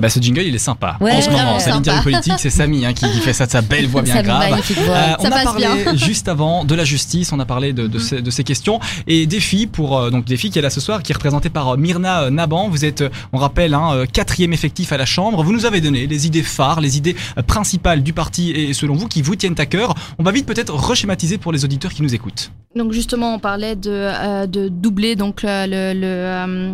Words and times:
Ah 0.00 0.02
bah 0.02 0.08
ce 0.08 0.18
jingle 0.18 0.40
il 0.46 0.54
est 0.54 0.58
sympa. 0.58 0.96
Ouais, 0.98 1.12
en 1.12 1.20
ce 1.20 1.28
moment, 1.28 1.58
c'est 1.58 1.70
sympa. 1.72 2.00
politique, 2.02 2.32
c'est 2.38 2.48
Samy 2.48 2.86
hein, 2.86 2.94
qui, 2.94 3.04
qui 3.12 3.20
fait 3.20 3.34
ça 3.34 3.44
de 3.44 3.50
sa 3.50 3.60
belle 3.60 3.86
voix 3.86 4.00
bien 4.14 4.22
grave. 4.22 4.48
voix. 4.48 4.94
Euh, 4.96 5.14
on 5.18 5.22
Ça 5.24 5.28
a 5.28 5.30
passe 5.30 5.44
parlé 5.44 5.66
bien. 5.84 5.94
juste 5.94 6.26
avant 6.26 6.64
de 6.64 6.74
la 6.74 6.84
justice, 6.84 7.32
on 7.34 7.38
a 7.38 7.44
parlé 7.44 7.74
de, 7.74 7.86
de, 7.86 7.98
Mhm. 7.98 8.02
ces, 8.02 8.22
de 8.22 8.30
ces 8.30 8.42
questions 8.42 8.80
et 9.06 9.26
Défi 9.26 9.66
pour 9.66 9.98
euh, 9.98 10.08
donc 10.08 10.24
Défi 10.24 10.48
qui 10.48 10.58
est 10.58 10.62
là 10.62 10.70
ce 10.70 10.80
soir, 10.80 11.02
qui 11.02 11.12
est 11.12 11.14
représenté 11.14 11.50
par 11.50 11.68
euh, 11.68 11.76
Myrna 11.76 12.30
Naban. 12.30 12.68
Vous 12.70 12.86
êtes, 12.86 13.04
on 13.34 13.36
rappelle, 13.36 13.74
hein, 13.74 14.04
quatrième 14.10 14.54
effectif 14.54 14.90
à 14.92 14.96
la 14.96 15.04
Chambre. 15.04 15.42
Vous 15.42 15.52
nous 15.52 15.66
avez 15.66 15.82
donné 15.82 16.06
les 16.06 16.26
idées 16.26 16.42
phares, 16.42 16.80
les 16.80 16.96
idées 16.96 17.14
principales 17.46 18.02
du 18.02 18.14
parti 18.14 18.52
et 18.52 18.72
selon 18.72 18.94
vous 18.94 19.06
qui 19.06 19.20
vous 19.20 19.36
tiennent 19.36 19.54
à 19.58 19.66
cœur. 19.66 19.94
On 20.18 20.22
va 20.22 20.32
vite 20.32 20.46
peut-être 20.46 20.72
reschématiser 20.74 21.36
pour 21.36 21.52
les 21.52 21.64
auditeurs 21.64 21.92
qui 21.92 22.02
nous 22.02 22.14
écoutent. 22.14 22.52
Donc 22.74 22.92
justement, 22.92 23.34
on 23.34 23.38
parlait 23.38 23.76
de, 23.76 23.90
euh, 23.90 24.46
de 24.46 24.68
doubler 24.68 25.16
donc 25.16 25.44
euh, 25.44 25.66
le 25.66 26.00
le, 26.00 26.06
euh, 26.06 26.72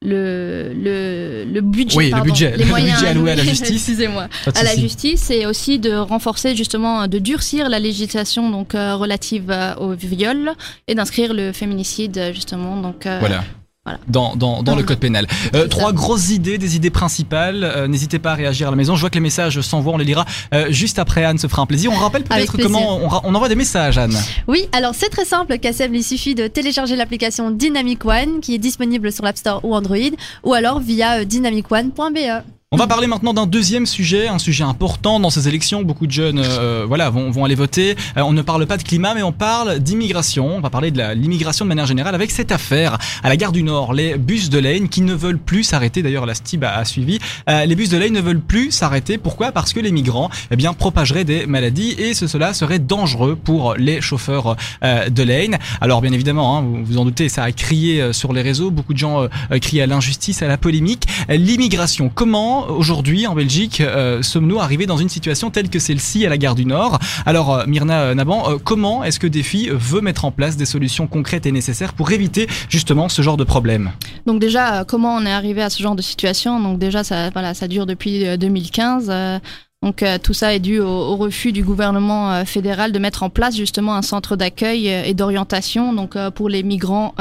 le, 0.00 0.72
le, 0.74 1.44
le 1.44 1.60
budget, 1.60 1.96
Oui, 1.96 2.04
le 2.06 2.10
pardon, 2.12 2.26
budget, 2.26 2.56
les 2.56 2.64
le 2.64 2.70
moyens 2.70 2.92
budget 2.98 3.08
alloué 3.08 3.32
à 3.32 3.36
la 3.36 3.42
justice. 3.42 3.70
Excusez-moi, 3.74 4.28
à 4.54 4.62
la 4.62 4.76
justice 4.76 5.30
et 5.30 5.44
aussi 5.46 5.78
de 5.80 5.92
renforcer 5.94 6.54
justement, 6.54 7.08
de 7.08 7.18
durcir 7.18 7.68
la 7.68 7.78
législation 7.80 8.48
donc 8.50 8.74
euh, 8.74 8.94
relative 8.94 9.50
euh, 9.50 9.74
au 9.76 9.92
viol 9.92 10.52
et 10.86 10.94
d'inscrire 10.94 11.34
le 11.34 11.52
féminicide 11.52 12.30
justement. 12.32 12.76
Donc 12.80 13.06
euh, 13.06 13.18
Voilà. 13.20 13.42
Voilà. 13.88 14.00
Dans, 14.08 14.36
dans, 14.36 14.62
dans 14.62 14.76
le 14.76 14.82
code 14.82 14.98
pénal. 14.98 15.26
Euh, 15.54 15.66
trois 15.66 15.92
grosses 15.92 16.30
idées, 16.30 16.58
des 16.58 16.76
idées 16.76 16.90
principales. 16.90 17.64
Euh, 17.64 17.88
N'hésitez 17.88 18.18
pas 18.18 18.32
à 18.32 18.34
réagir 18.34 18.68
à 18.68 18.70
la 18.70 18.76
maison. 18.76 18.96
Je 18.96 19.00
vois 19.00 19.08
que 19.08 19.14
les 19.14 19.20
messages 19.20 19.60
s'envoient, 19.62 19.94
on 19.94 19.96
les 19.96 20.04
lira 20.04 20.26
euh, 20.52 20.66
juste 20.70 20.98
après. 20.98 21.24
Anne 21.24 21.38
se 21.38 21.46
fera 21.46 21.62
un 21.62 21.66
plaisir. 21.66 21.90
On 21.90 21.96
rappelle 21.96 22.24
peut-être 22.24 22.58
comment 22.60 23.00
on, 23.24 23.34
envoie 23.34 23.48
des 23.48 23.54
messages, 23.54 23.96
Anne. 23.96 24.16
Oui, 24.46 24.68
alors 24.72 24.94
c'est 24.94 25.08
très 25.08 25.24
simple, 25.24 25.58
Kassem, 25.58 25.94
il 25.94 26.04
suffit 26.04 26.34
de 26.34 26.48
télécharger 26.48 26.96
l'application 26.96 27.50
Dynamic 27.50 28.04
One 28.04 28.40
qui 28.40 28.54
est 28.54 28.58
disponible 28.58 29.10
sur 29.10 29.24
l'App 29.24 29.38
Store 29.38 29.64
ou 29.64 29.74
Android 29.74 29.96
ou 30.44 30.52
alors 30.52 30.80
via 30.80 31.24
dynamicone.be. 31.24 32.57
On 32.70 32.76
va 32.76 32.86
parler 32.86 33.06
maintenant 33.06 33.32
d'un 33.32 33.46
deuxième 33.46 33.86
sujet, 33.86 34.28
un 34.28 34.38
sujet 34.38 34.62
important 34.62 35.20
dans 35.20 35.30
ces 35.30 35.48
élections. 35.48 35.80
Beaucoup 35.84 36.06
de 36.06 36.12
jeunes, 36.12 36.38
euh, 36.38 36.84
voilà, 36.86 37.08
vont, 37.08 37.30
vont 37.30 37.46
aller 37.46 37.54
voter. 37.54 37.96
Euh, 38.18 38.20
on 38.20 38.34
ne 38.34 38.42
parle 38.42 38.66
pas 38.66 38.76
de 38.76 38.82
climat, 38.82 39.14
mais 39.14 39.22
on 39.22 39.32
parle 39.32 39.78
d'immigration. 39.78 40.54
On 40.54 40.60
va 40.60 40.68
parler 40.68 40.90
de 40.90 41.14
l'immigration 41.14 41.64
de 41.64 41.68
manière 41.70 41.86
générale 41.86 42.14
avec 42.14 42.30
cette 42.30 42.52
affaire 42.52 42.98
à 43.22 43.30
la 43.30 43.38
gare 43.38 43.52
du 43.52 43.62
Nord. 43.62 43.94
Les 43.94 44.18
bus 44.18 44.50
de 44.50 44.58
Lane 44.58 44.90
qui 44.90 45.00
ne 45.00 45.14
veulent 45.14 45.38
plus 45.38 45.64
s'arrêter. 45.64 46.02
D'ailleurs, 46.02 46.26
la 46.26 46.34
STIB 46.34 46.64
a, 46.64 46.84
suivi. 46.84 47.18
Euh, 47.48 47.64
les 47.64 47.74
bus 47.74 47.88
de 47.88 47.96
Lane 47.96 48.12
ne 48.12 48.20
veulent 48.20 48.42
plus 48.42 48.70
s'arrêter. 48.70 49.16
Pourquoi? 49.16 49.50
Parce 49.50 49.72
que 49.72 49.80
les 49.80 49.90
migrants, 49.90 50.28
eh 50.50 50.56
bien, 50.56 50.74
propageraient 50.74 51.24
des 51.24 51.46
maladies 51.46 51.92
et 51.92 52.12
ce, 52.12 52.26
cela 52.26 52.52
serait 52.52 52.78
dangereux 52.78 53.34
pour 53.34 53.76
les 53.76 54.02
chauffeurs 54.02 54.56
euh, 54.84 55.08
de 55.08 55.22
Lane. 55.22 55.56
Alors, 55.80 56.02
bien 56.02 56.12
évidemment, 56.12 56.58
hein, 56.58 56.60
vous 56.60 56.84
vous 56.84 56.98
en 56.98 57.06
doutez, 57.06 57.30
ça 57.30 57.44
a 57.44 57.52
crié 57.52 58.02
euh, 58.02 58.12
sur 58.12 58.34
les 58.34 58.42
réseaux. 58.42 58.70
Beaucoup 58.70 58.92
de 58.92 58.98
gens 58.98 59.26
crient 59.62 59.80
à 59.80 59.86
l'injustice, 59.86 60.42
à 60.42 60.48
la 60.48 60.58
polémique. 60.58 61.06
L'immigration, 61.30 62.10
comment 62.14 62.57
aujourd'hui 62.68 63.26
en 63.26 63.34
Belgique 63.34 63.80
euh, 63.80 64.22
sommes-nous 64.22 64.60
arrivés 64.60 64.86
dans 64.86 64.96
une 64.96 65.08
situation 65.08 65.50
telle 65.50 65.70
que 65.70 65.78
celle-ci 65.78 66.26
à 66.26 66.28
la 66.28 66.38
gare 66.38 66.54
du 66.54 66.64
Nord? 66.64 66.98
Alors 67.26 67.54
euh, 67.54 67.66
Myrna 67.66 68.14
Naban, 68.14 68.50
euh, 68.50 68.56
comment 68.62 69.04
est-ce 69.04 69.18
que 69.20 69.26
Défi 69.26 69.68
veut 69.70 70.00
mettre 70.00 70.24
en 70.24 70.30
place 70.30 70.56
des 70.56 70.66
solutions 70.66 71.06
concrètes 71.06 71.46
et 71.46 71.52
nécessaires 71.52 71.94
pour 71.94 72.10
éviter 72.12 72.46
justement 72.68 73.08
ce 73.08 73.22
genre 73.22 73.36
de 73.36 73.44
problème? 73.44 73.92
Donc 74.26 74.40
déjà, 74.40 74.80
euh, 74.80 74.84
comment 74.84 75.14
on 75.16 75.24
est 75.24 75.32
arrivé 75.32 75.62
à 75.62 75.70
ce 75.70 75.82
genre 75.82 75.94
de 75.96 76.02
situation? 76.02 76.60
Donc 76.60 76.78
déjà, 76.78 77.04
ça, 77.04 77.30
voilà, 77.30 77.54
ça 77.54 77.68
dure 77.68 77.86
depuis 77.86 78.26
euh, 78.26 78.36
2015. 78.36 79.08
euh, 79.10 79.38
donc 79.80 80.04
tout 80.24 80.34
ça 80.34 80.52
est 80.56 80.58
dû 80.58 80.80
au, 80.80 81.14
refus 81.14 81.52
du 81.52 81.62
gouvernement 81.62 82.44
fédéral 82.44 82.90
de 82.90 82.98
mettre 82.98 83.22
en 83.22 83.30
place 83.30 83.56
justement 83.56 83.94
un 83.94 84.02
centre 84.02 84.34
d'accueil 84.34 84.88
et 84.88 85.14
d'orientation 85.14 85.92
donc 85.92 86.16
pour 86.34 86.48
les 86.48 86.64
migrants 86.64 87.14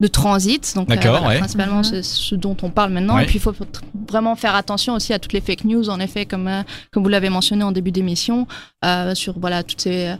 de 0.00 0.06
transit. 0.08 0.74
Donc 0.74 0.90
euh, 0.90 1.26
ouais. 1.26 1.38
principalement 1.38 1.78
Mhm. 1.78 1.84
c'est 1.84 2.02
ce 2.02 2.34
dont 2.34 2.56
on 2.62 2.70
parle 2.70 2.92
maintenant. 2.92 3.16
Ouais. 3.16 3.22
Et 3.22 3.26
puis 3.26 3.36
il 3.36 3.40
faut 3.40 3.54
vraiment 4.08 4.36
faire 4.36 4.54
attention 4.54 4.94
aussi 4.94 5.12
à 5.14 5.18
toutes 5.18 5.32
les 5.32 5.40
fake 5.40 5.64
news 5.64 5.88
en 5.88 6.00
effet 6.00 6.26
comme 6.26 6.48
euh, 6.48 6.62
comme 6.92 7.02
vous 7.02 7.08
l'avez 7.08 7.30
mentionné 7.30 7.64
en 7.64 7.72
début 7.72 7.92
d'émission 7.92 8.46
euh, 8.84 9.14
sur 9.14 9.38
voilà 9.38 9.62
toutes 9.62 9.80
ces 9.80 10.14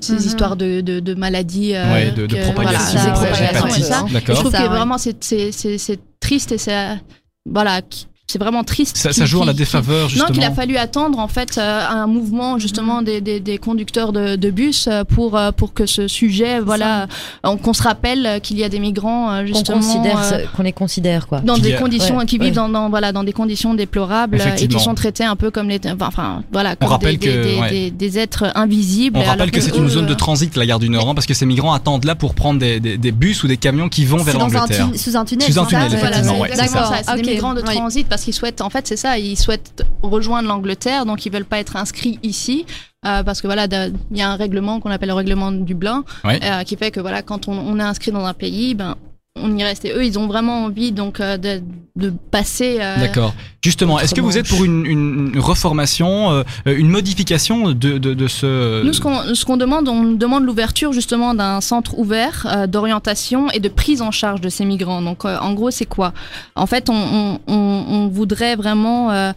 ces 0.00 0.12
Mhm. 0.14 0.18
histoires 0.20 0.56
de, 0.56 0.80
de, 0.80 1.00
de 1.00 1.14
maladies 1.14 1.74
euh, 1.74 1.92
Ouais, 1.92 2.10
de, 2.12 2.26
de 2.26 2.34
que- 2.36 2.42
propagation, 2.44 2.98
voilà, 2.98 2.98
ça, 2.98 3.04
de 3.04 3.10
ouais, 3.10 3.30
propagation 3.48 3.66
et 3.66 3.82
ça. 3.82 4.04
Je 4.08 4.32
trouve 4.40 4.50
Ça, 4.50 4.58
que 4.58 4.62
ouais. 4.64 4.68
vraiment 4.68 4.98
c'est 4.98 5.22
c'est 5.24 5.52
c'est 5.52 5.76
c'est 5.78 5.98
triste 6.20 6.52
et 6.52 6.58
c'est 6.58 6.98
voilà 7.46 7.82
qui- 7.82 8.06
c'est 8.32 8.38
vraiment 8.38 8.64
triste. 8.64 8.96
Ça, 8.96 9.24
joue 9.26 9.40
en 9.42 9.44
la 9.44 9.52
défaveur 9.52 10.08
justement. 10.08 10.28
Non, 10.28 10.34
qu'il 10.34 10.44
a 10.44 10.50
fallu 10.52 10.76
attendre 10.76 11.18
en 11.18 11.28
fait 11.28 11.58
euh, 11.58 11.86
un 11.88 12.06
mouvement 12.06 12.58
justement 12.58 13.02
des, 13.02 13.20
des, 13.20 13.40
des 13.40 13.58
conducteurs 13.58 14.12
de, 14.12 14.36
de 14.36 14.50
bus 14.50 14.88
euh, 14.90 15.04
pour 15.04 15.36
euh, 15.36 15.52
pour 15.52 15.74
que 15.74 15.84
ce 15.86 16.08
sujet 16.08 16.58
voilà 16.60 17.06
on- 17.44 17.56
qu'on 17.58 17.72
se 17.74 17.82
rappelle 17.82 18.40
qu'il 18.42 18.58
y 18.58 18.64
a 18.64 18.68
des 18.68 18.78
migrants 18.78 19.26
qu'on 19.40 19.46
justement 19.46 20.04
euh, 20.06 20.44
qu'on 20.56 20.62
les 20.62 20.72
considère 20.72 21.26
quoi. 21.26 21.40
dans 21.40 21.58
des 21.58 21.74
a- 21.74 21.78
conditions 21.78 22.16
Ouais, 22.18 22.26
qui 22.26 22.38
ouais. 22.38 22.46
vivent 22.46 22.54
dans, 22.54 22.68
dans 22.68 22.88
voilà 22.88 23.12
dans 23.12 23.24
des 23.24 23.32
conditions 23.32 23.74
déplorables 23.74 24.40
et 24.58 24.66
qui 24.68 24.80
sont 24.80 24.94
traités 24.94 25.24
un 25.24 25.36
peu 25.36 25.50
comme 25.50 25.68
les 25.68 25.80
enfin, 26.00 26.42
voilà 26.52 26.74
comme 26.76 26.88
rappelle 26.88 27.18
des, 27.18 27.26
que, 27.26 27.42
des, 27.44 27.60
ouais. 27.60 27.70
des, 27.70 27.90
des 27.90 28.18
êtres 28.18 28.44
invisibles 28.54 29.18
On 29.18 29.22
rappelle 29.24 29.50
que 29.50 29.60
c'est 29.60 29.76
une 29.76 29.88
zone 29.88 30.06
de 30.06 30.14
transit, 30.14 30.56
la 30.56 30.66
gare 30.66 30.78
du 30.78 30.88
Nord, 30.88 31.08
hein, 31.10 31.14
parce 31.14 31.26
que 31.26 31.34
ces 31.34 31.46
migrants 31.46 31.72
attendent 31.72 32.04
là 32.04 32.14
pour 32.14 32.34
prendre 32.34 32.58
des, 32.60 32.80
des, 32.80 32.96
des 32.96 33.12
bus 33.12 33.42
ou 33.44 33.48
des 33.48 33.56
camions 33.56 33.88
qui 33.88 34.04
vont 34.04 34.18
vers 34.22 34.38
l'Angleterre. 34.38 34.88
sous 34.96 35.16
un 35.16 35.24
tunnel. 35.24 35.52
Sous 35.52 35.58
un 35.58 35.66
tunnel, 35.66 35.92
effectivement, 35.92 36.34
c'est 36.34 36.40
ouais, 36.40 37.02
c'est 37.06 37.22
des 37.22 37.30
migrants 37.32 37.54
de 37.54 37.60
transit 37.60 38.06
parce 38.08 38.21
qu'ils 38.24 38.34
souhaitent, 38.34 38.60
en 38.60 38.70
fait, 38.70 38.86
c'est 38.86 38.96
ça, 38.96 39.18
ils 39.18 39.36
souhaitent 39.36 39.84
rejoindre 40.02 40.48
l'Angleterre, 40.48 41.06
donc 41.06 41.26
ils 41.26 41.32
veulent 41.32 41.44
pas 41.44 41.58
être 41.58 41.76
inscrits 41.76 42.18
ici. 42.22 42.64
euh, 43.04 43.22
parce 43.24 43.40
que 43.40 43.46
voilà, 43.48 43.66
il 44.10 44.16
y 44.16 44.22
a 44.22 44.30
un 44.30 44.36
règlement 44.36 44.78
qu'on 44.80 44.90
appelle 44.90 45.08
le 45.08 45.14
règlement 45.14 45.50
de 45.52 45.58
Dublin, 45.58 46.04
euh, 46.44 46.62
qui 46.62 46.76
fait 46.76 46.90
que 46.90 47.00
voilà, 47.00 47.22
quand 47.22 47.48
on, 47.48 47.52
on 47.58 47.78
est 47.78 47.82
inscrit 47.82 48.12
dans 48.12 48.24
un 48.24 48.34
pays, 48.34 48.74
ben 48.74 48.96
on 49.36 49.56
y 49.56 49.64
reste. 49.64 49.84
Et 49.84 49.92
eux, 49.92 50.04
ils 50.04 50.18
ont 50.18 50.26
vraiment 50.26 50.64
envie 50.64 50.92
donc 50.92 51.20
euh, 51.20 51.36
de, 51.36 51.62
de 51.96 52.12
passer. 52.30 52.78
euh, 52.80 52.98
D'accord. 52.98 53.34
Justement, 53.64 53.98
est-ce 53.98 54.14
que 54.14 54.20
vous 54.20 54.36
êtes 54.38 54.48
pour 54.48 54.64
une, 54.64 55.32
reformation, 55.38 56.30
euh, 56.32 56.42
une 56.66 56.88
modification 56.88 57.70
de, 57.70 57.98
de, 57.98 58.14
de 58.14 58.26
ce... 58.28 58.82
Nous, 58.84 58.92
ce 58.92 59.00
qu'on 59.00 59.34
ce 59.34 59.44
qu'on 59.44 59.56
demande, 59.56 59.88
on 59.88 60.12
demande 60.12 60.44
l'ouverture 60.44 60.92
justement 60.92 61.34
d'un 61.34 61.60
centre 61.60 61.98
ouvert 61.98 62.46
euh, 62.50 62.66
d'orientation 62.66 63.50
et 63.50 63.60
de 63.60 63.68
prise 63.68 64.02
en 64.02 64.10
charge 64.10 64.40
de 64.40 64.48
ces 64.48 64.64
migrants. 64.64 65.00
Donc, 65.02 65.24
en 65.24 65.52
gros, 65.54 65.70
c'est 65.70 65.86
quoi? 65.86 66.12
En 66.56 66.66
fait, 66.66 66.90
on, 66.90 66.94
on, 66.94 67.38
on, 67.46 67.84
on 67.88 68.08
voudrait 68.08 68.56
vraiment 68.56 69.32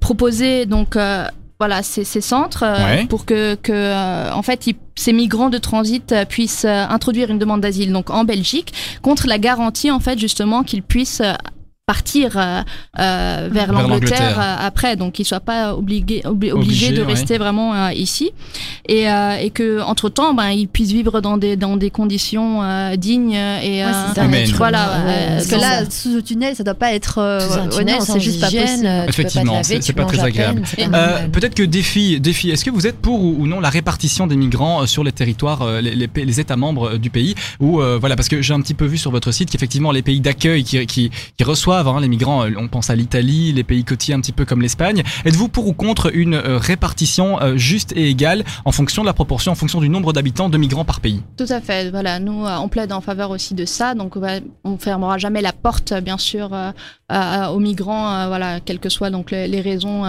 proposer 0.00 0.66
donc 0.66 0.96
voilà 1.62 1.82
ces, 1.84 2.02
ces 2.04 2.20
centres 2.20 2.64
euh, 2.64 2.84
Ouais. 2.84 3.06
pour 3.06 3.24
que, 3.24 3.54
que 3.54 3.72
euh, 3.72 4.32
en 4.32 4.42
fait 4.42 4.66
ils- 4.66 4.74
ces 4.96 5.12
migrants 5.12 5.48
de 5.48 5.58
transit 5.58 6.10
euh, 6.12 6.24
puissent 6.24 6.64
introduire 6.66 7.30
une 7.30 7.38
demande 7.38 7.60
d'asile 7.60 7.92
donc 7.92 8.10
en 8.10 8.24
Belgique 8.24 8.72
contre 9.00 9.26
la 9.28 9.38
garantie 9.38 9.90
en 9.90 10.00
fait 10.00 10.18
justement 10.18 10.64
qu'ils 10.64 10.82
puissent 10.82 11.22
partir 11.86 12.36
euh, 12.36 12.62
euh, 13.00 13.48
vers, 13.50 13.72
Vers 13.72 13.72
l'Angleterre. 13.72 14.38
euh, 14.38 14.66
après, 14.66 14.94
donc 14.96 15.14
qu'ils 15.14 15.24
soient 15.26 15.40
pas 15.40 15.74
obligés, 15.74 16.20
obli- 16.24 16.52
obligés 16.52 16.52
Obligés, 16.52 16.92
de 16.92 17.00
ouais. 17.02 17.06
rester 17.08 17.38
vraiment 17.38 17.74
euh, 17.74 17.92
ici, 17.92 18.30
et, 18.88 19.10
euh, 19.10 19.36
et 19.36 19.50
que 19.50 19.80
entre 19.82 20.08
temps, 20.08 20.32
ben, 20.32 20.50
ils 20.50 20.68
puissent 20.68 20.92
vivre 20.92 21.20
dans 21.20 21.36
des 21.36 21.56
dans 21.56 21.76
des 21.76 21.90
conditions 21.90 22.62
euh, 22.62 22.94
dignes 22.96 23.32
et 23.32 23.82
Ouais, 23.82 23.84
euh, 23.84 24.14
ça. 24.14 24.22
Voilà. 24.56 24.78
Ouais, 25.04 25.12
euh, 25.12 25.34
Parce 25.36 25.46
que 25.48 25.54
là, 25.56 25.90
sous 25.90 26.14
le 26.14 26.22
tunnel, 26.22 26.54
ça 26.54 26.62
doit 26.62 26.74
pas 26.74 26.92
être. 26.92 27.18
euh, 27.18 27.40
Sous 27.40 27.58
un 27.58 27.84
ouais, 27.84 27.98
c'est 28.00 28.20
juste 28.20 28.40
pas 28.40 28.46
hygiène, 28.48 28.66
possible. 28.66 28.86
euh, 28.86 29.06
Effectivement, 29.08 29.62
c'est- 29.64 29.92
pas 29.92 30.04
très 30.04 30.20
agréable. 30.20 30.62
Euh. 30.78 31.28
Peut-être 31.28 31.54
que 31.54 31.62
défi, 31.64 32.20
défi. 32.20 32.50
Est-ce 32.50 32.64
que 32.64 32.70
vous 32.70 32.86
êtes 32.86 32.98
pour 32.98 33.20
ou, 33.22 33.46
non 33.46 33.58
la 33.60 33.70
répartition 33.70 34.26
des 34.28 34.36
migrants 34.36 34.86
sur 34.86 35.02
les 35.04 35.12
territoires, 35.12 35.66
les, 35.82 35.94
les, 35.94 36.08
les 36.24 36.40
États 36.40 36.56
membres 36.56 36.96
du 36.96 37.10
pays? 37.10 37.34
Ou 37.60 37.80
euh, 37.80 37.98
voilà, 37.98 38.14
parce 38.16 38.28
que 38.28 38.40
j'ai 38.40 38.54
un 38.54 38.60
petit 38.60 38.74
peu 38.74 38.84
vu 38.86 38.98
sur 38.98 39.10
votre 39.10 39.32
site 39.32 39.50
qu'effectivement 39.50 39.90
les 39.90 40.02
pays 40.02 40.20
d'accueil 40.20 40.62
qui, 40.64 40.86
qui, 40.86 41.10
qui 41.36 41.44
reçoivent 41.44 41.81
hein, 41.88 42.00
les 42.00 42.08
migrants, 42.08 42.44
euh, 42.44 42.50
on 42.56 42.68
pense 42.68 42.90
à 42.90 42.96
l'Italie, 42.96 43.52
les 43.52 43.64
pays 43.64 43.84
côtiers 43.84 44.14
un 44.14 44.20
petit 44.20 44.32
peu 44.32 44.44
comme 44.44 44.60
l'Espagne. 44.60 45.02
Êtes-vous 45.24 45.48
pour 45.48 45.66
ou 45.66 45.72
contre 45.72 46.14
une 46.14 46.34
euh, 46.34 46.58
répartition 46.58 47.40
euh, 47.40 47.56
juste 47.56 47.92
et 47.96 48.10
égale 48.10 48.44
en 48.64 48.72
fonction 48.72 49.02
de 49.02 49.06
la 49.06 49.12
proportion, 49.12 49.52
en 49.52 49.54
fonction 49.54 49.80
du 49.80 49.88
nombre 49.88 50.12
d'habitants 50.12 50.48
de 50.48 50.58
migrants 50.58 50.84
par 50.84 51.00
pays? 51.00 51.22
Tout 51.36 51.46
à 51.48 51.60
fait. 51.60 51.90
Voilà, 51.90 52.18
nous 52.18 52.44
on 52.46 52.68
plaide 52.68 52.92
en 52.92 53.00
faveur 53.00 53.30
aussi 53.30 53.54
de 53.54 53.64
ça. 53.64 53.94
Donc 53.94 54.16
on 54.16 54.22
on 54.64 54.78
fermera 54.78 55.18
jamais 55.18 55.42
la 55.42 55.52
porte, 55.52 55.92
bien 55.94 56.18
sûr, 56.18 56.50
aux 57.10 57.58
migrants. 57.58 58.28
voilà, 58.28 58.60
quelles 58.60 58.78
que 58.78 58.88
soient 58.88 59.10
donc 59.10 59.30
les, 59.30 59.60
raisons. 59.60 60.04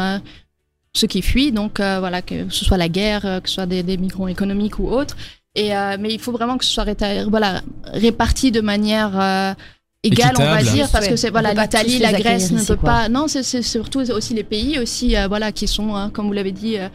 ceux 0.93 1.07
qui 1.07 1.21
fuient, 1.21 1.51
donc 1.51 1.79
voilà, 1.79 2.21
que 2.21 2.49
ce 2.49 2.65
soit 2.65 2.77
la 2.77 2.89
guerre, 2.89 3.21
que 3.41 3.49
ce 3.49 3.55
soit 3.55 3.65
des, 3.65 3.97
migrants 3.97 4.27
économiques 4.27 4.79
ou 4.79 4.87
autres. 4.87 5.17
Et 5.55 5.69
mais 5.99 6.13
il 6.13 6.19
faut 6.19 6.31
vraiment 6.31 6.57
que 6.57 6.65
ce 6.65 6.71
soit 6.71 6.85
réparti 7.93 8.51
de 8.51 8.61
manière 8.61 9.55
égale, 10.03 10.33
on 10.37 10.43
va 10.43 10.61
dire, 10.63 10.89
parce 10.91 11.07
que 11.07 11.15
c'est 11.15 11.29
voilà 11.29 11.53
l'Italie, 11.53 11.99
la 11.99 12.13
Grèce 12.13 12.51
ne 12.51 12.63
peut 12.63 12.75
quoi. 12.75 12.89
pas. 12.89 13.09
Non, 13.09 13.27
c'est 13.27 13.43
c'est 13.43 13.61
surtout 13.61 13.99
aussi 14.11 14.33
les 14.33 14.43
pays 14.43 14.79
aussi, 14.79 15.15
euh, 15.15 15.27
voilà, 15.27 15.51
qui 15.51 15.67
sont, 15.67 15.95
euh, 15.95 16.09
comme 16.09 16.27
vous 16.27 16.33
l'avez 16.33 16.51
dit. 16.51 16.77
euh, 16.77 16.89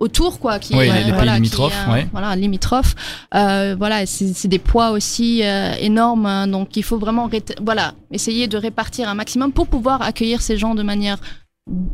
autour 0.00 0.40
quoi 0.40 0.58
qui 0.58 0.74
Oui, 0.74 0.84
les- 0.86 0.90
euh, 0.90 0.94
les 0.94 1.02
pays 1.04 1.12
voilà, 1.12 1.32
qui, 1.34 1.42
limitrophes, 1.42 1.84
euh, 1.88 1.92
ouais. 1.92 2.08
voilà 2.12 2.34
limitrophes 2.36 2.94
euh, 3.34 3.74
voilà 3.78 4.06
c'est 4.06 4.32
c'est 4.34 4.48
des 4.48 4.58
poids 4.58 4.90
aussi 4.90 5.40
euh, 5.44 5.72
énormes 5.80 6.26
hein, 6.26 6.46
donc 6.48 6.76
il 6.76 6.82
faut 6.82 6.98
vraiment 6.98 7.28
voilà 7.60 7.94
essayer 8.12 8.48
de 8.48 8.56
répartir 8.58 9.08
un 9.08 9.14
maximum 9.14 9.52
pour 9.52 9.66
pouvoir 9.68 10.02
accueillir 10.02 10.40
ces 10.42 10.56
gens 10.56 10.74
de 10.74 10.82
manière 10.82 11.18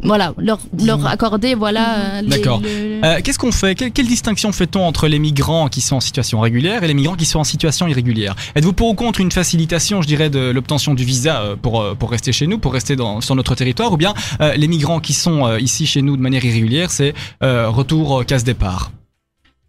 voilà, 0.02 0.34
leur, 0.38 0.58
leur 0.84 1.06
accorder, 1.06 1.54
voilà. 1.54 2.18
euh, 2.18 2.22
D'accord. 2.22 2.60
le- 2.62 2.84
Euh, 3.04 3.20
Qu'est-ce 3.22 3.38
qu'on 3.38 3.52
fait? 3.52 3.74
Quelle, 3.74 3.90
quelle 3.92 4.06
distinction 4.06 4.52
fait-on 4.52 4.80
entre 4.86 5.08
les 5.08 5.18
migrants 5.18 5.68
qui 5.68 5.80
sont 5.80 5.96
en 5.96 6.00
situation 6.00 6.40
régulière 6.40 6.82
et 6.84 6.88
les 6.88 6.94
migrants 6.94 7.16
qui 7.16 7.24
sont 7.26 7.40
en 7.40 7.44
situation 7.44 7.86
irrégulière? 7.88 8.34
Êtes-vous 8.54 8.72
pour 8.72 8.88
ou 8.88 8.94
contre 8.94 9.20
une 9.20 9.32
facilitation, 9.32 10.00
je 10.02 10.06
dirais, 10.06 10.30
de 10.30 10.50
l'obtention 10.50 10.94
du 10.94 11.04
visa 11.04 11.40
euh, 11.40 11.56
pour, 11.60 11.80
euh, 11.82 11.94
pour 11.94 12.10
rester 12.10 12.32
chez 12.32 12.46
nous, 12.46 12.58
pour 12.58 12.72
rester 12.72 12.96
dans, 12.96 13.20
sur 13.20 13.34
notre 13.34 13.54
territoire? 13.54 13.92
Ou 13.92 13.96
bien 13.96 14.14
euh, 14.40 14.54
les 14.54 14.68
migrants 14.68 15.00
qui 15.00 15.12
sont 15.12 15.46
euh, 15.46 15.60
ici 15.60 15.86
chez 15.86 16.02
nous 16.02 16.16
de 16.16 16.22
manière 16.22 16.44
irrégulière, 16.44 16.90
c'est 16.90 17.12
euh, 17.42 17.68
retour 17.68 18.20
euh, 18.20 18.24
casse-départ 18.24 18.90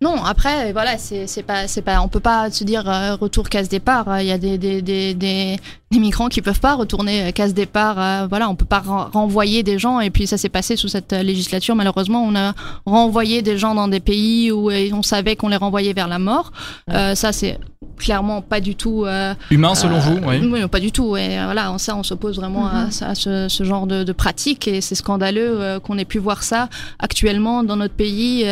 Non, 0.01 0.21
après, 0.25 0.73
voilà, 0.73 0.97
c'est 0.97 1.25
c'est 1.25 1.41
pas, 1.41 1.67
c'est 1.69 1.81
pas, 1.81 2.01
on 2.01 2.09
peut 2.09 2.19
pas 2.19 2.51
se 2.51 2.65
dire 2.65 2.83
euh, 2.89 3.15
retour 3.15 3.47
casse 3.47 3.69
départ. 3.69 4.19
Il 4.19 4.27
y 4.27 4.31
a 4.31 4.37
des, 4.37 4.57
des, 4.57 4.81
des, 4.81 5.13
des, 5.13 5.55
des 5.89 5.99
migrants 5.99 6.27
qui 6.27 6.41
peuvent 6.41 6.59
pas 6.59 6.75
retourner 6.75 7.27
euh, 7.27 7.31
casse 7.31 7.53
départ. 7.53 7.97
euh, 7.97 8.27
voilà, 8.27 8.49
on 8.49 8.55
peut 8.55 8.65
pas 8.65 8.79
ren- 8.81 9.09
renvoyer 9.13 9.63
des 9.63 9.79
gens. 9.79 10.01
Et 10.01 10.09
puis 10.09 10.27
ça 10.27 10.37
s'est 10.37 10.49
passé 10.49 10.75
sous 10.75 10.89
cette 10.89 11.13
euh, 11.13 11.23
législature. 11.23 11.75
Malheureusement, 11.75 12.21
on 12.23 12.35
a 12.35 12.53
renvoyé 12.85 13.41
des 13.41 13.57
gens 13.57 13.73
dans 13.73 13.87
des 13.87 14.01
pays 14.01 14.51
où 14.51 14.69
on 14.69 15.01
savait 15.01 15.37
qu'on 15.37 15.47
les 15.47 15.55
renvoyait 15.55 15.93
vers 15.93 16.09
la 16.09 16.19
mort. 16.19 16.51
Euh, 16.91 17.15
ça, 17.15 17.31
c'est 17.31 17.57
clairement 17.97 18.41
pas 18.41 18.59
du 18.59 18.75
tout. 18.75 19.05
euh, 19.05 19.33
Humain, 19.49 19.75
selon 19.75 19.95
euh, 19.95 19.99
vous 20.01 20.17
oui. 20.27 20.41
non, 20.41 20.67
pas 20.67 20.81
du 20.81 20.91
tout. 20.91 21.15
Et 21.15 21.41
voilà, 21.45 21.71
en 21.71 21.77
ça, 21.77 21.95
on 21.95 22.03
s'oppose 22.03 22.35
vraiment 22.35 22.67
à, 22.67 22.87
à 23.01 23.15
ce, 23.15 23.47
ce 23.47 23.63
genre 23.63 23.87
de, 23.87 24.03
de 24.03 24.11
pratique 24.11 24.67
et 24.67 24.81
c'est 24.81 24.95
scandaleux 24.95 25.61
euh, 25.61 25.79
qu'on 25.79 25.97
ait 25.97 26.03
pu 26.05 26.19
voir 26.19 26.43
ça 26.43 26.67
actuellement 26.99 27.63
dans 27.63 27.77
notre 27.77 27.93
pays. 27.95 28.43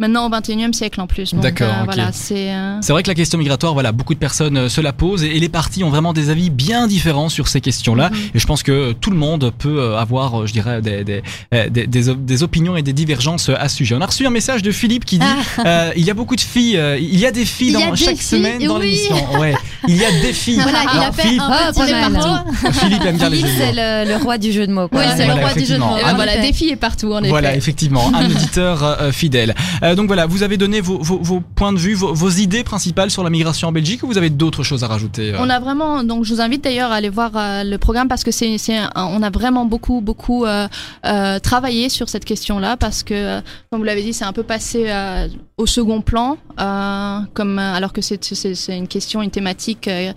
Maintenant 0.00 0.26
au 0.26 0.30
21e 0.30 0.72
siècle 0.72 1.00
en 1.00 1.06
plus. 1.06 1.34
D'accord, 1.34 1.68
euh, 1.68 1.78
ok. 1.80 1.84
Voilà, 1.84 2.10
c'est. 2.10 2.52
euh, 2.52 2.78
C'est 2.80 2.92
vrai 2.92 3.02
que 3.02 3.08
la 3.08 3.14
question 3.14 3.38
migratoire, 3.38 3.74
voilà, 3.74 3.92
beaucoup 3.92 4.14
de 4.14 4.18
personnes 4.18 4.56
euh, 4.56 4.68
se 4.68 4.80
la 4.80 4.92
posent 4.92 5.22
et, 5.22 5.36
et 5.36 5.38
les 5.38 5.48
partis 5.50 5.84
ont 5.84 5.90
vraiment 5.90 6.12
des 6.12 6.30
avis 6.30 6.50
bien 6.50 6.86
différents 6.88 7.28
sur 7.28 7.46
ces 7.48 7.60
questions-là. 7.60 8.10
Mhm. 8.10 8.16
Et 8.34 8.38
je 8.38 8.46
pense 8.46 8.62
que 8.62 8.92
tout 8.92 9.10
le 9.10 9.16
monde 9.18 9.52
peut 9.58 9.78
euh, 9.78 9.98
avoir, 9.98 10.40
euh, 10.42 10.46
je 10.46 10.52
dirais, 10.54 10.80
des, 10.82 11.04
des, 11.04 11.22
des, 11.70 11.86
des 11.86 12.08
op- 12.08 12.24
des 12.24 12.42
opinions 12.42 12.76
et 12.76 12.82
des 12.82 12.94
divergences 12.94 13.50
à 13.50 13.68
ce 13.68 13.76
sujet. 13.76 13.94
On 13.94 14.00
a 14.00 14.06
reçu 14.06 14.26
un 14.26 14.30
message 14.30 14.62
de 14.62 14.72
Philippe 14.72 15.04
qui 15.04 15.18
dit 15.18 15.26
euh, 15.66 15.90
il 15.94 16.04
y 16.04 16.10
a 16.10 16.14
beaucoup 16.14 16.34
de 16.36 16.40
filles, 16.40 16.78
euh, 16.78 16.98
il 16.98 17.18
y 17.20 17.26
a 17.26 17.30
des 17.30 17.44
filles 17.44 17.72
dans 17.74 17.94
chaque 17.94 18.16
filles, 18.16 18.40
semaine 18.40 18.66
dans 18.66 18.78
oui. 18.78 18.86
l'émission. 18.86 19.38
Ouais, 19.38 19.54
il 19.88 19.96
y 19.96 20.04
a 20.04 20.10
des 20.20 20.32
filles. 20.32 20.60
Voilà, 20.60 20.78
il 20.94 20.98
a 21.00 21.12
fait 21.12 21.22
Philippe, 21.22 21.40
un 21.42 21.50
Ah, 21.50 21.72
petit 21.72 21.92
mal. 21.92 22.04
réparto. 22.16 22.72
Philippe 22.72 23.04
aime 23.04 23.16
bien 23.16 23.28
les 23.30 23.36
Philippe, 23.38 23.46
jeux 23.52 23.58
de 23.58 23.60
c'est 23.60 23.66
mots. 23.66 23.72
le, 23.76 24.08
le 24.18 24.22
roi 24.24 24.38
du 24.38 24.52
jeu 24.52 24.66
de 24.66 24.72
mots. 24.72 24.88
Quoi. 24.88 25.00
Oui, 25.00 25.06
c'est 25.16 25.26
le 25.26 25.32
Voilà, 25.32 25.46
roi 25.46 25.54
du 25.54 25.64
jeu 25.66 25.74
de 25.74 25.80
mots. 25.80 25.96
et 25.98 26.02
ben 26.04 26.14
voilà, 26.14 26.38
des 26.38 26.52
filles 26.52 26.70
est 26.70 26.76
partout 26.76 27.12
en 27.12 27.18
effet. 27.20 27.28
Voilà, 27.30 27.54
effectivement, 27.56 28.10
un 28.14 28.24
auditeur 28.30 28.82
euh, 28.82 29.12
fidèle. 29.12 29.54
Euh, 29.82 29.94
donc 29.94 30.06
voilà, 30.06 30.26
vous 30.26 30.42
avez 30.42 30.56
donné 30.56 30.80
vos, 30.80 30.98
vos, 30.98 31.18
vos 31.22 31.40
points 31.40 31.72
de 31.72 31.78
vue, 31.78 31.94
vos, 31.94 32.12
vos 32.12 32.30
idées 32.30 32.64
principales 32.64 33.10
sur 33.10 33.22
la 33.24 33.30
migration 33.30 33.68
en 33.68 33.72
Belgique 33.72 34.02
ou 34.02 34.06
vous 34.06 34.18
avez 34.18 34.30
d'autres 34.30 34.62
choses 34.62 34.84
à 34.84 34.88
rajouter 34.88 35.32
euh 35.34 35.38
On 35.40 35.48
a 35.50 35.58
vraiment, 35.60 36.02
donc 36.04 36.24
je 36.24 36.34
vous 36.34 36.40
invite 36.40 36.62
d'ailleurs 36.64 36.92
à 36.92 36.96
aller 36.96 37.08
voir 37.08 37.30
euh, 37.34 37.64
le 37.64 37.78
programme 37.78 38.08
parce 38.08 38.24
que 38.24 38.30
c'est, 38.30 38.58
c'est, 38.58 38.78
on 38.96 39.22
a 39.22 39.30
vraiment 39.30 39.64
beaucoup, 39.64 40.00
beaucoup 40.00 40.44
euh, 40.44 40.68
euh, 41.06 41.38
travaillé 41.38 41.88
sur 41.88 42.08
cette 42.08 42.24
question-là 42.24 42.76
parce 42.76 43.02
que, 43.02 43.14
euh, 43.14 43.40
comme 43.70 43.80
vous 43.80 43.84
l'avez 43.86 44.02
dit, 44.02 44.12
c'est 44.12 44.24
un 44.24 44.32
peu 44.32 44.42
passé 44.42 44.84
euh, 44.88 45.28
au 45.56 45.66
second 45.66 46.00
plan, 46.00 46.36
euh, 46.60 47.18
comme 47.34 47.58
alors 47.58 47.92
que 47.92 48.00
c'est, 48.00 48.22
c'est, 48.24 48.54
c'est 48.54 48.76
une 48.76 48.88
question, 48.88 49.22
une 49.22 49.30
thématique 49.30 49.69
euh, 49.88 50.12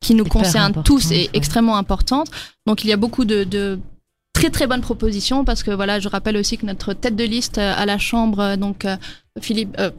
qui 0.00 0.14
nous 0.14 0.24
Hyper 0.24 0.42
concerne 0.42 0.82
tous 0.84 1.10
ouais. 1.10 1.28
extrêmement 1.32 1.76
importante. 1.76 2.28
Donc 2.66 2.84
il 2.84 2.90
y 2.90 2.92
a 2.92 2.96
beaucoup 2.96 3.24
de, 3.24 3.44
de 3.44 3.78
très 4.32 4.50
très 4.50 4.66
bonnes 4.66 4.80
propositions 4.80 5.44
parce 5.44 5.62
que 5.62 5.70
voilà, 5.70 5.98
je 6.00 6.08
rappelle 6.08 6.36
aussi 6.36 6.58
que 6.58 6.66
notre 6.66 6.92
tête 6.94 7.16
de 7.16 7.24
liste 7.24 7.58
euh, 7.58 7.74
à 7.76 7.86
la 7.86 7.98
Chambre, 7.98 8.40
euh, 8.40 8.56
donc 8.56 8.86
Philippe, 9.40 9.74
euh, 9.78 9.90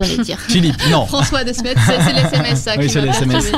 j'allais 0.00 0.22
dire. 0.22 0.38
Philippe, 0.48 0.76
non. 0.90 1.06
François 1.06 1.44
de 1.44 1.52
Smet, 1.52 1.74
c'est 1.86 2.12
l'SMS 2.12 2.56
ça 2.56 2.74
Oui, 2.76 2.86
SMS. 2.86 3.52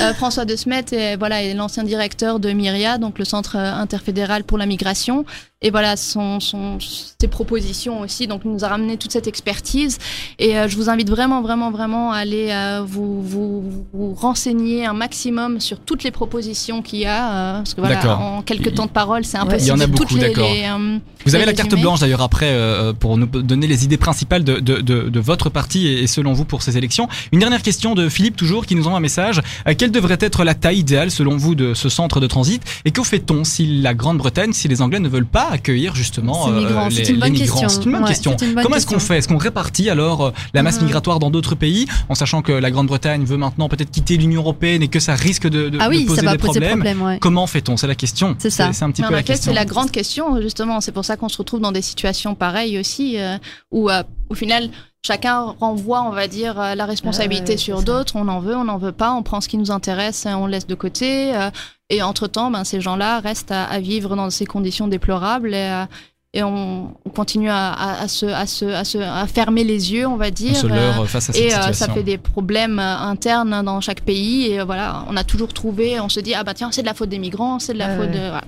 Euh, 0.00 0.14
François 0.14 0.44
de 0.44 0.56
Smet 0.56 0.84
est, 0.92 1.16
voilà, 1.16 1.42
est 1.42 1.54
l'ancien 1.54 1.84
directeur 1.84 2.40
de 2.40 2.50
MIRIA, 2.50 2.98
donc 2.98 3.18
le 3.18 3.24
Centre 3.24 3.56
interfédéral 3.56 4.44
pour 4.44 4.58
la 4.58 4.66
migration. 4.66 5.24
Et 5.60 5.72
voilà, 5.72 5.96
son, 5.96 6.38
son, 6.38 6.78
ses 6.80 7.26
propositions 7.26 7.98
aussi. 8.02 8.28
Donc, 8.28 8.42
il 8.44 8.52
nous 8.52 8.64
a 8.64 8.68
ramené 8.68 8.96
toute 8.96 9.10
cette 9.10 9.26
expertise. 9.26 9.98
Et 10.38 10.56
euh, 10.56 10.68
je 10.68 10.76
vous 10.76 10.88
invite 10.88 11.10
vraiment, 11.10 11.42
vraiment, 11.42 11.72
vraiment 11.72 12.12
à 12.12 12.18
aller 12.18 12.50
euh, 12.52 12.84
vous, 12.86 13.20
vous, 13.24 13.64
vous 13.92 14.14
renseigner 14.14 14.86
un 14.86 14.92
maximum 14.92 15.58
sur 15.58 15.80
toutes 15.80 16.04
les 16.04 16.12
propositions 16.12 16.80
qu'il 16.80 17.00
y 17.00 17.06
a. 17.06 17.32
euh, 17.32 17.56
parce 17.56 17.74
que 17.74 17.80
voilà, 17.80 18.20
en 18.20 18.42
quelques 18.42 18.72
temps 18.72 18.86
de 18.86 18.92
parole, 18.92 19.24
c'est 19.24 19.36
impossible. 19.36 19.62
Il 19.64 19.66
y 19.66 19.72
en 19.72 19.80
a 19.80 19.88
beaucoup, 19.88 20.16
d'accord. 20.16 20.48
euh, 20.48 20.98
Vous 21.26 21.34
avez 21.34 21.44
la 21.44 21.52
carte 21.54 21.74
blanche 21.74 21.98
d'ailleurs 21.98 22.22
après 22.22 22.50
euh, 22.50 22.92
pour 22.92 23.18
nous 23.18 23.26
donner 23.26 23.66
les 23.66 23.82
idées 23.84 23.96
principales 23.96 24.44
de, 24.44 24.60
de, 24.60 24.76
de, 24.80 25.08
de 25.08 25.20
votre 25.20 25.50
parti 25.50 25.88
et, 25.88 26.04
et 26.04 26.06
selon 26.06 26.34
vous 26.34 26.44
pour 26.44 26.62
ces 26.62 26.78
élections. 26.78 27.08
Une 27.32 27.40
dernière 27.40 27.62
question 27.62 27.96
de 27.96 28.08
Philippe 28.08 28.36
toujours 28.36 28.64
qui 28.64 28.76
nous 28.76 28.86
envoie 28.86 28.98
un 28.98 29.00
message. 29.00 29.40
Euh, 29.66 29.74
quelle 29.76 29.90
devrait 29.90 30.18
être 30.20 30.44
la 30.44 30.54
taille 30.54 30.78
idéale 30.78 31.10
selon 31.10 31.36
vous 31.36 31.56
de 31.56 31.74
ce 31.74 31.88
centre 31.88 32.20
de 32.20 32.28
transit? 32.28 32.62
Et 32.84 32.92
que 32.92 33.02
fait-on 33.02 33.42
si 33.42 33.80
la 33.80 33.94
Grande-Bretagne, 33.94 34.52
si 34.52 34.68
les 34.68 34.82
Anglais 34.82 35.00
ne 35.00 35.08
veulent 35.08 35.26
pas 35.26 35.47
accueillir 35.50 35.94
justement 35.94 36.44
Ces 36.46 36.50
euh, 36.50 36.54
migrants, 36.60 36.88
les, 36.88 36.94
c'est 36.94 37.08
une 37.08 37.14
les 37.16 37.20
bonne 37.20 37.32
migrants 37.32 37.60
question. 37.60 37.68
C'est 37.68 37.84
une 37.86 37.92
bonne 37.92 38.02
Ouais, 38.02 38.08
question. 38.08 38.36
c'est 38.38 38.46
une 38.46 38.54
bonne 38.54 38.64
Comment 38.64 38.76
est-ce 38.76 38.86
qu'on 38.86 38.98
fait? 38.98 39.18
Est-ce 39.18 39.28
qu'on 39.28 39.36
répartit 39.38 39.90
alors 39.90 40.26
euh, 40.26 40.30
la 40.54 40.62
masse 40.62 40.78
Mhm. 40.78 40.84
migratoire 40.86 41.18
dans 41.18 41.30
d'autres 41.30 41.54
pays 41.54 41.86
en 42.08 42.14
sachant 42.14 42.42
que 42.42 42.52
la 42.52 42.70
Grande-Bretagne 42.70 43.24
veut 43.24 43.36
maintenant 43.36 43.68
peut-être 43.68 43.90
quitter 43.90 44.16
l'Union 44.16 44.40
européenne 44.42 44.82
et 44.82 44.88
que 44.88 45.00
ça 45.00 45.14
risque 45.14 45.48
de, 45.48 45.68
de- 45.68 45.78
Ah 45.80 45.86
de 45.88 45.90
oui, 45.90 46.04
poser 46.04 46.20
ça 46.20 46.26
va 46.26 46.32
des 46.32 46.38
poser 46.38 46.60
problèmes? 46.60 47.02
ouais. 47.02 47.18
Comment 47.20 47.46
fait-on? 47.46 47.76
C'est 47.76 47.86
la 47.86 47.94
question. 47.94 48.36
C'est 48.38 48.50
ça. 48.50 48.72
C'est 48.72 48.84
un 48.84 48.90
petit 48.90 49.02
Mais 49.02 49.08
peu 49.08 49.14
la 49.14 49.22
question. 49.22 49.50
c'est 49.52 49.54
la 49.54 49.64
grande 49.64 49.90
question, 49.90 50.40
justement. 50.40 50.80
C'est 50.80 50.92
pour 50.92 51.04
ça 51.04 51.16
qu'on 51.16 51.28
se 51.28 51.38
retrouve 51.38 51.60
dans 51.60 51.72
des 51.72 51.82
situations 51.82 52.34
pareilles 52.34 52.78
aussi, 52.78 53.18
euh, 53.18 53.36
où 53.70 53.90
euh, 53.90 54.02
au 54.30 54.34
final, 54.34 54.70
chacun 55.06 55.54
renvoie, 55.60 56.02
on 56.02 56.10
va 56.10 56.26
dire, 56.28 56.60
euh, 56.60 56.74
la 56.74 56.86
responsabilité 56.86 57.52
ouais, 57.52 57.56
sur 57.58 57.82
d'autres. 57.82 58.16
On 58.16 58.28
en 58.28 58.40
veut, 58.40 58.56
on 58.56 58.64
n'en 58.64 58.78
veut 58.78 58.92
pas. 58.92 59.12
On 59.12 59.22
prend 59.22 59.40
ce 59.40 59.48
qui 59.48 59.56
nous 59.58 59.70
intéresse, 59.70 60.26
et 60.26 60.34
on 60.34 60.46
le 60.46 60.52
laisse 60.52 60.66
de 60.66 60.74
côté. 60.74 61.34
euh, 61.34 61.50
et 61.90 62.02
entre-temps, 62.02 62.50
ben, 62.50 62.64
ces 62.64 62.80
gens-là 62.82 63.20
restent 63.20 63.50
à, 63.52 63.64
à 63.64 63.80
vivre 63.80 64.14
dans 64.16 64.28
ces 64.30 64.44
conditions 64.44 64.88
déplorables. 64.88 65.54
Et, 65.54 65.70
euh, 65.72 65.86
et 66.34 66.42
on, 66.42 66.92
on 67.06 67.10
continue 67.10 67.48
à, 67.48 67.72
à, 67.72 68.02
à 68.02 68.08
se, 68.08 68.26
à, 68.26 68.46
se, 68.46 68.66
à, 68.66 68.84
se, 68.84 68.98
à 68.98 69.26
fermer 69.26 69.64
les 69.64 69.92
yeux, 69.94 70.06
on 70.06 70.16
va 70.16 70.26
On 70.26 70.30
dire. 70.30 70.54
se 70.56 70.66
leurre 70.66 71.08
face 71.08 71.30
à 71.30 71.32
cette 71.32 71.42
et 71.42 71.48
situation. 71.50 71.86
ça 71.86 71.92
fait 71.94 72.02
des 72.02 72.18
problèmes 72.18 72.78
internes 72.78 73.62
dans 73.64 73.80
chaque 73.80 74.02
pays. 74.02 74.48
Et 74.52 74.62
voilà, 74.62 75.04
on 75.08 75.16
a 75.16 75.24
toujours 75.24 75.54
trouvé, 75.54 75.98
on 76.00 76.10
se 76.10 76.20
dit, 76.20 76.34
ah 76.34 76.44
bah 76.44 76.52
tiens, 76.52 76.68
c'est 76.70 76.82
de 76.82 76.86
la 76.86 76.92
faute 76.92 77.08
des 77.08 77.18
migrants, 77.18 77.58
c'est 77.58 77.72
de 77.72 77.78
la 77.78 77.88
Ouais, 77.88 77.96
faute 77.96 78.10
de. 78.10 78.18
Voilà. 78.18 78.42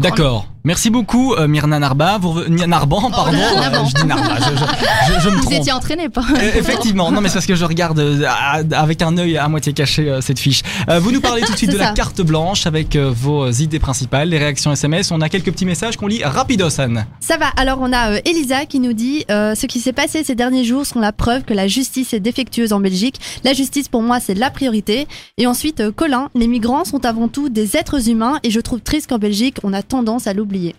D'accord. 0.00 0.46
Merci 0.64 0.90
beaucoup, 0.90 1.34
euh, 1.34 1.48
Myrna 1.48 1.80
Narba. 1.80 2.18
Vous 2.18 2.40
Narban, 2.48 3.10
pardon. 3.10 3.32
là, 3.32 3.72
Euh, 3.72 3.84
je 3.84 3.94
dis 4.00 4.06
Narba. 4.06 4.36
Je, 4.38 4.44
je- 4.44 5.14
je- 5.14 5.20
je 5.20 5.28
me 5.28 5.34
Vous 5.36 5.40
trompe. 5.42 5.54
étiez 5.54 5.72
entraîné, 5.72 6.08
pas 6.08 6.22
Euh, 6.36 6.52
Effectivement, 6.56 7.10
non 7.10 7.20
mais 7.20 7.28
c'est 7.28 7.34
parce 7.34 7.46
que 7.46 7.56
je 7.56 7.64
regarde 7.64 7.98
euh, 7.98 8.24
avec 8.72 9.02
un 9.02 9.16
œil 9.18 9.38
à 9.38 9.48
moitié 9.48 9.72
caché 9.72 10.18
cette 10.20 10.38
fiche. 10.38 10.62
Vous 11.00 11.10
nous 11.10 11.20
parlez 11.20 11.42
tout 11.42 11.52
de 11.52 11.56
suite 11.58 11.72
de 11.72 11.78
la 11.78 11.90
carte 11.92 12.20
blanche 12.22 12.66
avec 12.66 12.96
vos 12.96 13.50
idées 13.50 13.80
principales, 13.80 14.28
les 14.28 14.38
réactions 14.38 14.70
SMS. 14.72 15.10
On 15.10 15.20
a 15.20 15.28
quelques 15.28 15.50
petits 15.50 15.66
messages 15.66 15.96
qu'on 15.96 16.06
lit 16.06 16.22
rapidos, 16.22 16.80
Anne. 16.80 17.06
Ça 17.18 17.36
va. 17.38 17.46
Alors 17.56 17.78
on 17.80 17.92
a 17.92 18.18
Elisa 18.24 18.64
qui 18.66 18.78
nous 18.78 18.92
dit 18.92 19.24
ce 19.28 19.66
qui 19.66 19.80
s'est 19.80 19.92
passé 19.92 20.22
ces 20.22 20.36
derniers 20.36 20.64
jours 20.64 20.86
sont 20.86 21.00
la 21.00 21.12
preuve 21.12 21.42
que 21.42 21.54
la 21.54 21.66
justice 21.66 22.12
est 22.14 22.20
défectueuse 22.20 22.72
en 22.72 22.78
Belgique. 22.78 23.16
La 23.42 23.52
justice 23.52 23.88
pour 23.88 24.02
moi 24.02 24.20
c'est 24.20 24.34
la 24.34 24.50
priorité. 24.50 25.08
Et 25.38 25.48
ensuite 25.48 25.90
Colin, 25.90 26.28
les 26.36 26.46
migrants 26.46 26.84
sont 26.84 27.04
avant 27.04 27.26
tout 27.26 27.48
des 27.48 27.76
êtres 27.76 28.08
humains 28.08 28.38
et 28.44 28.50
je 28.50 28.60
trouve 28.60 28.80
triste 28.80 29.08
qu'en 29.08 29.18
Belgique 29.18 29.56
on 29.64 29.72
a 29.72 29.82
tendance 29.82 30.28
à 30.28 30.32
l'oublier 30.34 30.51
oublié. 30.52 30.74